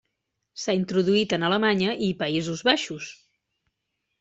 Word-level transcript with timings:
S'ha 0.61 0.73
introduït 0.77 1.35
en 1.37 1.45
Alemanya 1.51 1.93
i 2.09 2.09
Països 2.23 2.65
Baixos. 2.71 3.13